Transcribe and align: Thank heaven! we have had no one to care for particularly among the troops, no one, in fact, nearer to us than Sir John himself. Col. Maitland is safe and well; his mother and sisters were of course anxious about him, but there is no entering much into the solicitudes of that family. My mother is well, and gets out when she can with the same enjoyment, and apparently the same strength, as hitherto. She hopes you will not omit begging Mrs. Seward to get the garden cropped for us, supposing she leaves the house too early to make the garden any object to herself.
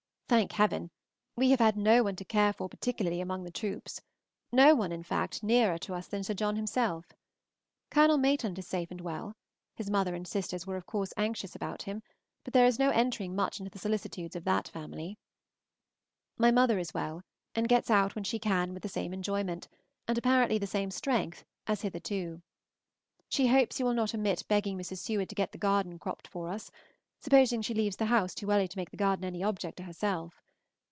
Thank 0.31 0.53
heaven! 0.53 0.91
we 1.35 1.49
have 1.49 1.59
had 1.59 1.75
no 1.75 2.03
one 2.03 2.15
to 2.15 2.23
care 2.23 2.53
for 2.53 2.69
particularly 2.69 3.19
among 3.19 3.43
the 3.43 3.51
troops, 3.51 3.99
no 4.49 4.73
one, 4.73 4.93
in 4.93 5.03
fact, 5.03 5.43
nearer 5.43 5.77
to 5.79 5.93
us 5.93 6.07
than 6.07 6.23
Sir 6.23 6.33
John 6.33 6.55
himself. 6.55 7.07
Col. 7.89 8.17
Maitland 8.17 8.57
is 8.57 8.65
safe 8.65 8.91
and 8.91 9.01
well; 9.01 9.35
his 9.75 9.89
mother 9.89 10.15
and 10.15 10.25
sisters 10.25 10.65
were 10.65 10.77
of 10.77 10.85
course 10.85 11.11
anxious 11.17 11.53
about 11.53 11.81
him, 11.81 12.01
but 12.45 12.53
there 12.53 12.65
is 12.65 12.79
no 12.79 12.91
entering 12.91 13.35
much 13.35 13.59
into 13.59 13.69
the 13.71 13.77
solicitudes 13.77 14.37
of 14.37 14.45
that 14.45 14.69
family. 14.69 15.17
My 16.37 16.49
mother 16.49 16.79
is 16.79 16.93
well, 16.93 17.23
and 17.53 17.67
gets 17.67 17.91
out 17.91 18.15
when 18.15 18.23
she 18.23 18.39
can 18.39 18.73
with 18.73 18.83
the 18.83 18.87
same 18.87 19.13
enjoyment, 19.13 19.67
and 20.07 20.17
apparently 20.17 20.57
the 20.57 20.65
same 20.65 20.91
strength, 20.91 21.43
as 21.67 21.81
hitherto. 21.81 22.41
She 23.27 23.47
hopes 23.47 23.79
you 23.81 23.85
will 23.85 23.93
not 23.93 24.15
omit 24.15 24.45
begging 24.47 24.77
Mrs. 24.77 24.99
Seward 24.99 25.27
to 25.27 25.35
get 25.35 25.51
the 25.51 25.57
garden 25.57 25.99
cropped 25.99 26.29
for 26.29 26.47
us, 26.47 26.71
supposing 27.23 27.61
she 27.61 27.75
leaves 27.75 27.97
the 27.97 28.05
house 28.07 28.33
too 28.33 28.49
early 28.49 28.67
to 28.67 28.79
make 28.79 28.89
the 28.89 28.97
garden 28.97 29.23
any 29.23 29.43
object 29.43 29.77
to 29.77 29.83
herself. 29.83 30.41